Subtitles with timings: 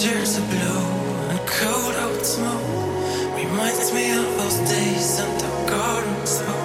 [0.00, 6.26] tears of blue and cold old smoke reminds me of those days in the garden
[6.26, 6.59] smoke.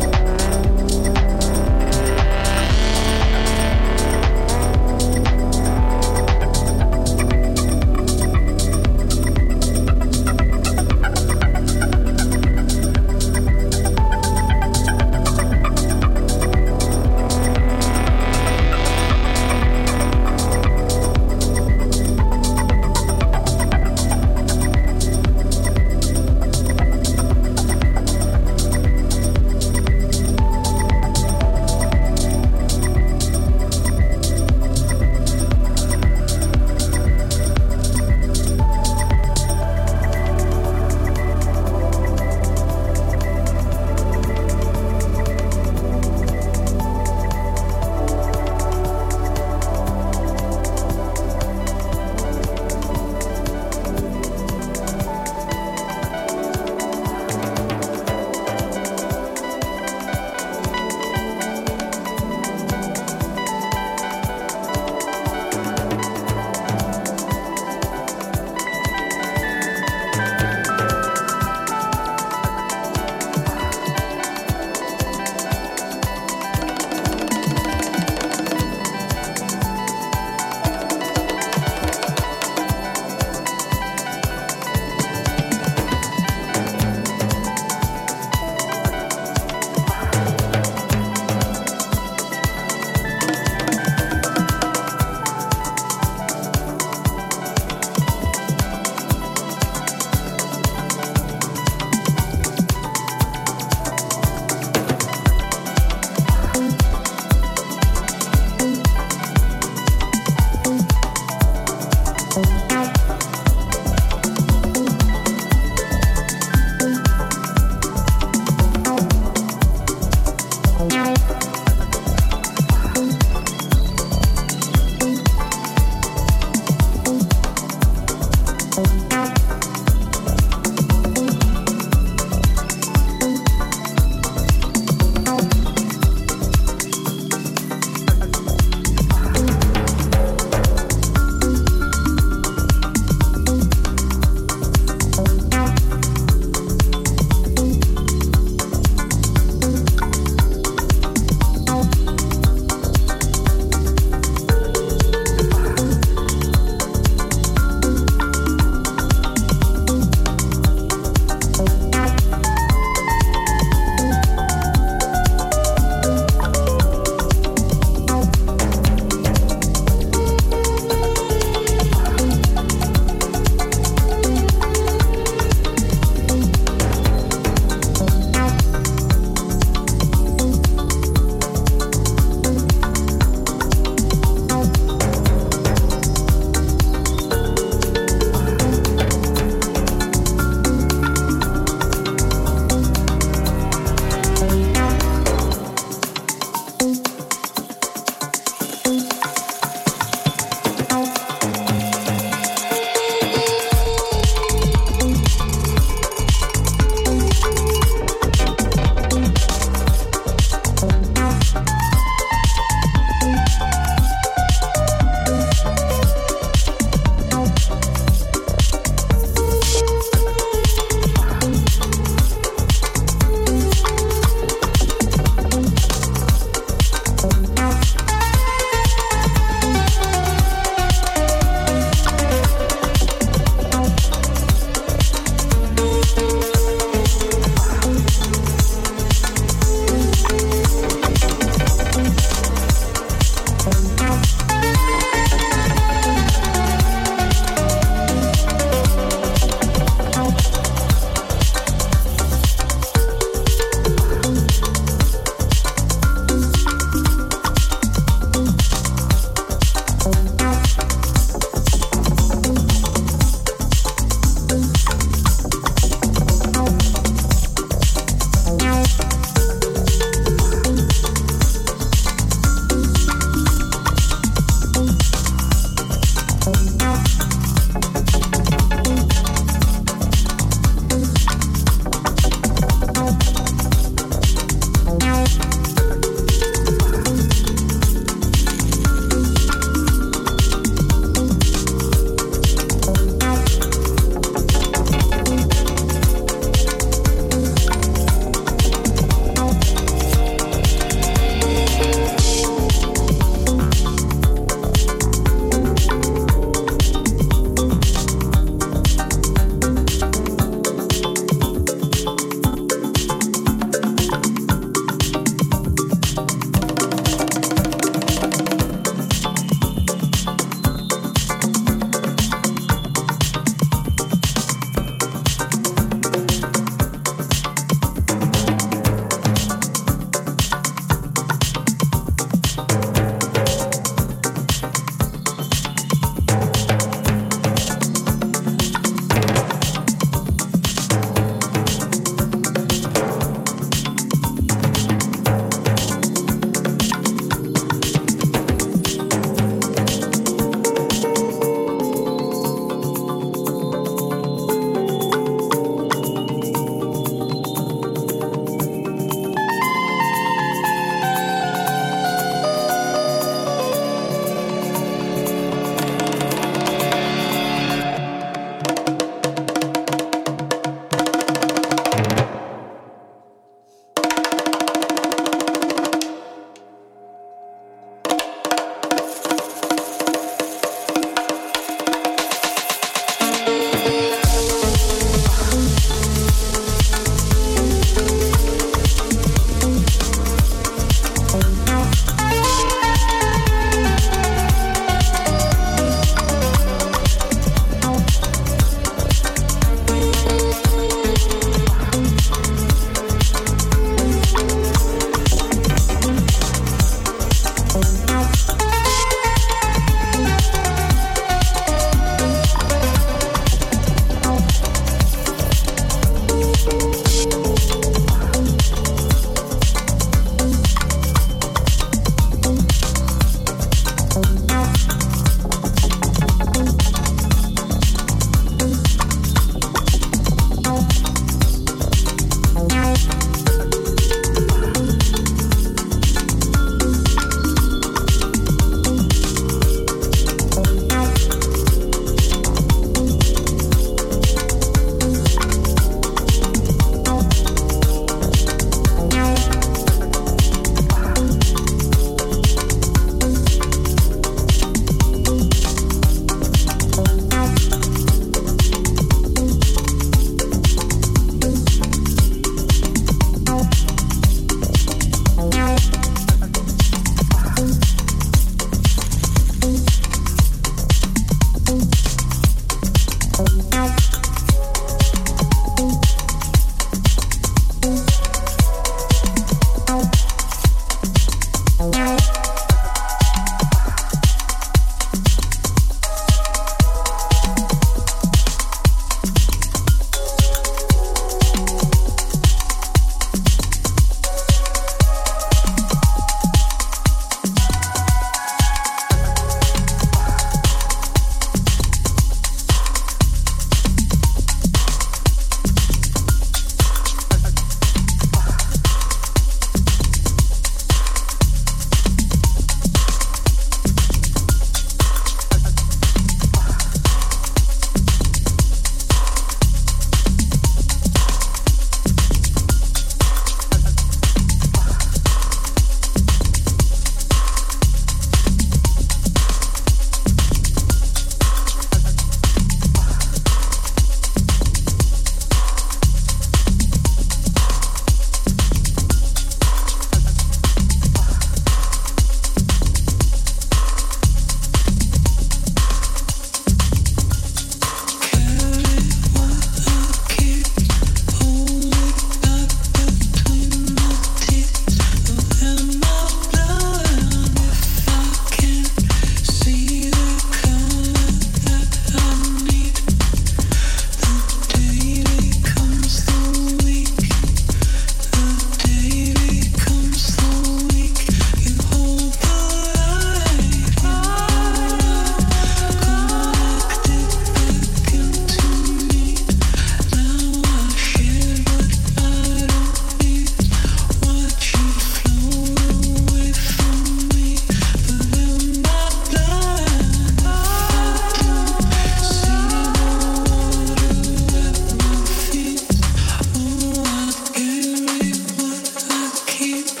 [599.61, 600.00] you.